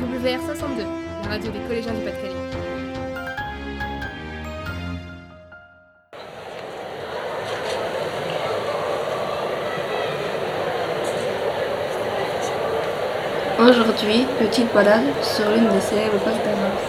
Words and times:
WR 0.00 0.40
62, 0.46 0.82
la 1.24 1.28
radio 1.28 1.52
des 1.52 1.58
collégiens 1.68 1.92
du 1.92 2.00
Pas-de-Calais. 2.00 2.34
Aujourd'hui, 13.58 14.26
petite 14.38 14.72
balade 14.72 15.02
sur 15.20 15.44
l'une 15.50 15.68
des 15.68 15.80
célèbres 15.80 16.14
d'Arras. 16.24 16.80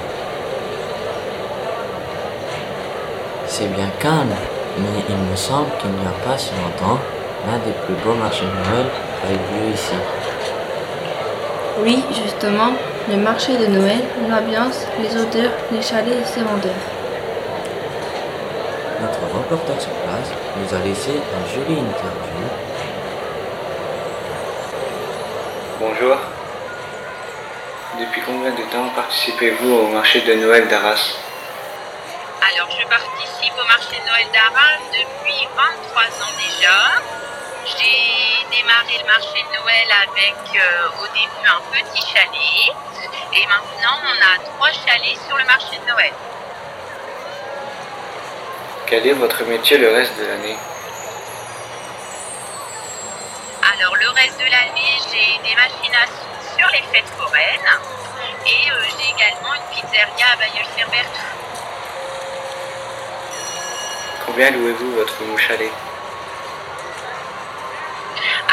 C'est 3.48 3.68
bien 3.76 3.90
calme, 4.00 4.30
mais 4.78 5.04
il 5.10 5.18
me 5.18 5.36
semble 5.36 5.68
qu'il 5.82 5.92
n'y 5.92 6.08
a 6.08 6.26
pas 6.26 6.38
si 6.38 6.52
longtemps, 6.52 6.98
l'un 7.46 7.58
des 7.58 7.74
plus 7.86 7.96
beaux 8.06 8.16
marchés 8.16 8.46
de 8.46 8.70
Noël 8.72 8.86
a 9.28 9.32
eu 9.34 9.36
lieu 9.36 9.74
ici. 9.74 9.96
Oui, 11.84 12.04
justement, 12.24 12.72
le 13.10 13.18
marché 13.18 13.58
de 13.58 13.66
Noël, 13.66 14.04
l'ambiance, 14.30 14.86
les 15.00 15.16
odeurs, 15.16 15.52
les 15.72 15.82
chalets 15.82 16.22
et 16.22 16.26
ses 16.26 16.42
vendeurs. 16.42 16.72
Notre 19.02 19.22
reporter 19.36 19.82
sur 19.82 19.92
place 19.92 20.30
nous 20.58 20.76
a 20.76 20.80
laissé 20.80 21.12
un 21.12 21.54
joli 21.54 21.80
interview. 21.80 22.48
Bonjour. 25.80 26.18
Depuis 28.00 28.22
combien 28.22 28.52
de 28.52 28.64
temps 28.72 28.90
participez-vous 28.96 29.74
au 29.74 29.88
marché 29.88 30.22
de 30.22 30.34
Noël 30.36 30.68
d'Arras? 30.68 31.18
Alors, 32.54 32.70
je 32.70 32.88
participe 32.88 33.54
au 33.62 33.68
marché 33.68 34.00
de 34.00 34.10
Noël 34.10 34.28
d'Arras 34.32 34.78
depuis 34.92 35.48
23 35.56 36.04
ans 36.04 36.34
déjà. 36.38 37.21
J'ai 38.62 38.68
démarré 38.68 38.98
le 39.00 39.08
marché 39.08 39.42
de 39.42 39.60
Noël 39.60 39.88
avec 40.04 40.36
euh, 40.56 40.90
au 41.02 41.08
début 41.08 41.48
un 41.48 41.62
petit 41.72 42.02
chalet 42.06 42.76
et 43.34 43.48
maintenant 43.48 43.98
on 44.06 44.14
a 44.22 44.38
trois 44.38 44.72
chalets 44.72 45.18
sur 45.28 45.36
le 45.36 45.46
marché 45.46 45.80
de 45.80 45.92
Noël. 45.92 46.14
Quel 48.86 49.08
est 49.08 49.14
votre 49.14 49.44
métier 49.46 49.80
le 49.80 49.90
reste 49.92 50.16
de 50.20 50.26
l'année? 50.28 50.58
Alors 53.74 53.96
le 53.96 54.10
reste 54.10 54.38
de 54.38 54.46
l'année, 54.46 54.94
j'ai 55.10 55.50
des 55.50 55.56
machines 55.56 55.96
à 55.96 56.06
sous 56.06 56.58
sur 56.60 56.68
les 56.70 56.84
fêtes 56.94 57.12
foraines 57.18 57.80
et 58.46 58.72
euh, 58.72 58.84
j'ai 59.00 59.10
également 59.10 59.56
une 59.56 59.76
pizzeria 59.76 60.28
à 60.34 60.36
Bayeul-Serbertou. 60.36 61.26
Combien 64.28 64.52
louez-vous 64.52 64.92
votre 64.98 65.20
nouveau 65.24 65.38
chalet? 65.38 65.72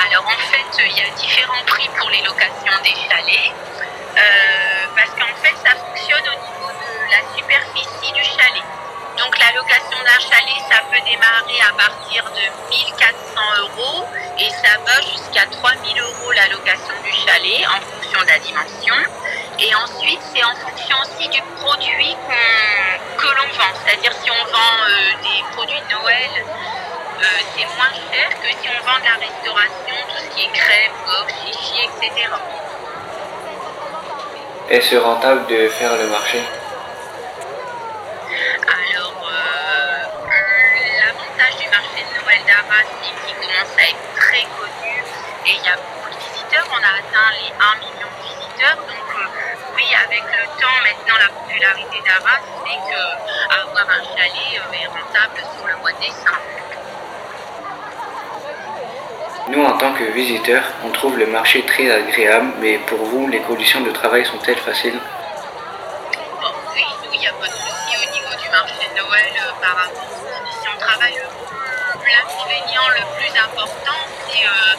Alors 0.06 0.24
en 0.26 0.38
fait, 0.50 0.84
il 0.84 0.96
y 0.96 1.00
a 1.02 1.10
différents 1.10 1.64
prix 1.66 1.88
pour 1.98 2.08
les 2.10 2.22
locations 2.22 2.78
des 2.84 2.94
chalets. 3.08 3.52
euh, 4.16 4.86
parce 4.96 5.10
qu'en 5.10 5.34
fait, 5.42 5.54
ça 5.64 5.74
fonctionne 5.76 6.22
au 6.26 6.38
niveau 6.42 6.70
de 6.70 7.10
la 7.10 7.20
superficie 7.36 8.12
du 8.12 8.22
chalet. 8.24 8.62
Donc 9.18 9.36
la 9.38 9.52
location 9.52 9.98
d'un 9.98 10.20
chalet, 10.20 10.58
ça 10.70 10.80
peut 10.90 11.00
démarrer 11.04 11.60
à 11.68 11.72
partir 11.74 12.24
de 12.30 12.70
1400 12.70 13.40
euros 13.60 14.06
et 14.38 14.50
ça 14.50 14.78
va 14.86 15.00
jusqu'à 15.02 15.46
3000 15.46 16.00
euros 16.00 16.32
la 16.32 16.48
location 16.48 16.94
du 17.04 17.12
chalet 17.12 17.66
en 17.68 17.80
fonction 17.80 18.20
de 18.22 18.26
la 18.28 18.38
dimension. 18.38 18.94
Et 19.60 19.74
ensuite, 19.74 20.20
c'est 20.34 20.44
en 20.44 20.54
fonction 20.56 20.96
aussi 21.02 21.28
du 21.28 21.42
produit 21.60 22.16
que 23.18 23.26
l'on 23.26 23.48
vend. 23.58 23.72
C'est-à-dire 23.84 24.12
si 24.22 24.30
on 24.30 24.44
vend 24.44 24.74
euh, 24.88 25.12
des 25.22 25.42
produits 25.56 25.80
de 25.88 25.94
Noël, 25.94 26.44
c'est 27.54 27.66
moins 27.76 27.92
cher 28.10 28.28
que 28.40 28.48
si 28.48 28.68
on 28.68 28.84
vend 28.86 28.98
de 28.98 29.04
la 29.04 29.16
restauration, 29.18 29.96
tout 30.08 30.18
ce 30.18 30.36
qui 30.36 30.44
est 30.44 30.52
crêpes, 30.52 30.92
gaufres, 31.06 31.34
chichis, 31.44 31.88
etc. 32.02 32.28
Est-ce 34.70 34.96
rentable 34.96 35.46
de 35.46 35.68
faire 35.68 35.96
le 35.96 36.08
marché? 36.08 36.42
Alors, 38.68 39.16
euh, 39.24 40.04
l'avantage 41.00 41.56
du 41.56 41.68
marché 41.70 42.04
de 42.04 42.20
Noël 42.20 42.42
d'Arras, 42.46 42.84
c'est 43.00 43.26
qu'il 43.26 43.34
commence 43.36 43.74
à 43.78 43.82
être 43.88 44.06
très 44.16 44.42
connu 44.58 45.04
et 45.46 45.52
il 45.56 45.64
y 45.64 45.68
a 45.68 45.76
beaucoup 45.76 46.10
de 46.10 46.18
visiteurs. 46.20 46.68
On 46.68 46.82
a 46.84 46.92
atteint 47.00 47.32
les 47.40 47.48
1 47.48 47.74
million 47.80 48.08
de 48.12 48.20
visiteurs. 48.28 48.76
Donc, 48.76 49.08
euh, 49.16 49.74
oui, 49.76 49.86
avec 50.04 50.22
le 50.22 50.44
temps, 50.60 50.78
maintenant, 50.84 51.16
la 51.16 51.28
popularité 51.32 52.02
d'Arras 52.04 52.42
fait 52.66 52.80
que 52.92 53.00
avoir 53.48 53.86
un 53.88 54.04
chalet 54.04 54.60
euh, 54.60 54.72
est 54.76 54.86
rentable 54.86 55.40
sur 55.56 55.66
le 55.66 55.76
mois 55.76 55.92
de 55.92 56.00
décembre. 56.00 56.44
Nous, 59.50 59.64
en 59.64 59.78
tant 59.78 59.94
que 59.94 60.04
visiteurs, 60.04 60.62
on 60.84 60.90
trouve 60.90 61.16
le 61.18 61.26
marché 61.26 61.64
très 61.64 61.90
agréable, 61.90 62.52
mais 62.60 62.76
pour 62.86 62.98
vous, 62.98 63.26
les 63.28 63.40
conditions 63.40 63.80
de 63.80 63.90
travail 63.90 64.26
sont-elles 64.26 64.58
faciles? 64.58 65.00
Bon, 66.42 66.52
oui, 66.74 66.84
nous, 67.02 67.10
il 67.14 67.20
n'y 67.20 67.26
a 67.26 67.32
pas 67.32 67.46
de 67.46 67.52
souci 67.52 67.96
au 67.96 68.12
niveau 68.12 68.34
du 68.42 68.48
marché 68.50 68.84
de 68.92 69.00
Noël 69.00 69.32
euh, 69.40 69.52
par 69.62 69.74
rapport 69.74 70.04
aux 70.04 70.20
conditions 70.20 70.74
de 70.74 70.80
travail. 70.80 71.14
L'inconvénient 71.16 72.88
le 72.92 73.04
plus 73.16 73.32
important, 73.40 74.00
c'est 74.28 74.44
euh, 74.44 74.76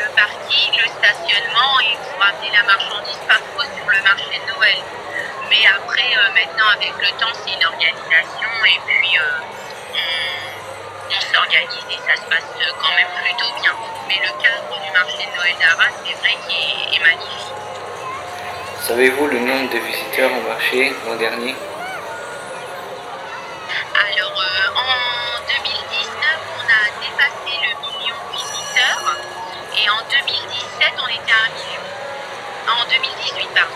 le 0.00 0.08
parking, 0.16 0.72
le 0.80 0.88
stationnement 0.88 1.74
et 1.84 1.96
pour 2.08 2.16
amener 2.24 2.50
la 2.56 2.62
marchandise 2.64 3.20
parfois 3.28 3.64
sur 3.76 3.86
le 3.92 4.00
marché 4.08 4.40
de 4.40 4.56
Noël. 4.56 4.80
Mais 5.50 5.68
après, 5.68 6.16
euh, 6.16 6.32
maintenant, 6.32 6.70
avec 6.80 6.96
le 6.96 7.10
temps, 7.20 7.34
c'est 7.44 7.52
une 7.52 7.66
organisation 7.66 8.52
et 8.64 8.80
puis 8.88 9.20
on, 9.20 9.44
on 11.12 11.20
s'organise 11.20 11.91
passe 12.32 12.48
quand 12.80 12.94
même 12.96 13.12
plutôt 13.24 13.52
bien. 13.60 13.72
Mais 14.08 14.16
le 14.16 14.30
cadre 14.42 14.72
du 14.84 14.90
marché 14.92 15.26
de 15.28 15.36
Noël 15.36 15.54
d'Arras, 15.60 15.92
c'est 16.04 16.16
vrai 16.20 16.36
qu'il 16.48 16.56
est- 16.56 16.96
est 16.96 17.02
magnifique. 17.02 17.52
Savez-vous 18.80 19.26
le 19.28 19.38
nombre 19.40 19.70
de 19.70 19.78
visiteurs 19.78 20.30
au 20.32 20.48
marché 20.48 20.92
l'an 21.06 21.16
dernier? 21.16 21.54
Alors, 23.94 24.32
euh, 24.42 24.80
en 24.80 24.92
2019, 25.46 26.38
on 26.58 26.66
a 26.66 26.82
dépassé 27.00 27.52
le 27.62 27.72
million 27.86 28.16
de 28.26 28.36
visiteurs. 28.36 29.16
Et 29.76 29.88
en 29.90 30.00
2017, 30.10 30.92
on 30.98 31.08
était 31.08 31.32
à 31.32 31.42
un 31.46 31.52
million. 31.54 31.84
En 32.68 32.84
2018, 32.88 33.48
pardon. 33.54 33.74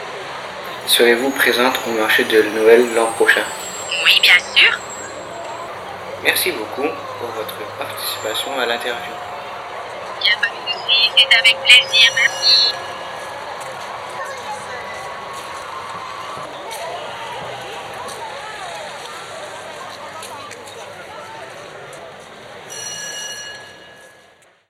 Serez-vous 0.86 1.30
présente 1.30 1.78
au 1.86 1.90
marché 1.90 2.24
de 2.24 2.42
Noël 2.42 2.94
l'an 2.94 3.06
prochain? 3.16 3.44
Merci 6.22 6.50
beaucoup 6.52 6.88
pour 7.18 7.28
votre 7.36 7.54
participation 7.78 8.58
à 8.58 8.66
l'interview. 8.66 9.12
C'est 10.20 11.38
avec 11.38 11.56
plaisir. 11.62 12.12
Merci. 12.16 12.74